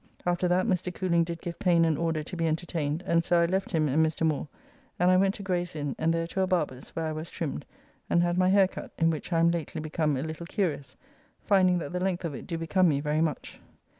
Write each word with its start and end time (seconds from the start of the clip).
After 0.25 0.47
that 0.47 0.65
Mr. 0.65 0.91
Cooling 0.91 1.23
did 1.23 1.41
give 1.43 1.59
Payne 1.59 1.85
an 1.85 1.95
order 1.95 2.23
to 2.23 2.35
be 2.35 2.47
entertained, 2.47 3.03
and 3.05 3.23
so 3.23 3.39
I 3.39 3.45
left 3.45 3.71
him 3.71 3.87
and 3.87 4.03
Mr. 4.03 4.25
Moore, 4.25 4.47
and 4.97 5.11
I 5.11 5.15
went 5.17 5.35
to 5.35 5.43
Graye's 5.43 5.75
Inne, 5.75 5.95
and 5.99 6.11
there 6.11 6.25
to 6.25 6.41
a 6.41 6.47
barber's, 6.47 6.89
where 6.95 7.05
I 7.05 7.11
was 7.11 7.29
trimmed, 7.29 7.67
and 8.09 8.23
had 8.23 8.35
my 8.35 8.49
haire 8.49 8.67
cut, 8.67 8.89
in 8.97 9.11
which 9.11 9.31
I 9.31 9.39
am 9.39 9.51
lately 9.51 9.79
become 9.79 10.17
a 10.17 10.23
little 10.23 10.47
curious, 10.47 10.95
finding 11.45 11.77
that 11.77 11.93
the 11.93 11.99
length 11.99 12.25
of 12.25 12.33
it 12.33 12.47
do 12.47 12.57
become 12.57 12.89
me 12.89 12.99
very 12.99 13.21
much. 13.21 13.59